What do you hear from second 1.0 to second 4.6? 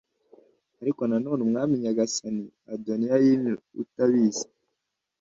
none mwami nyagasani, Adoniya yimye utabizi.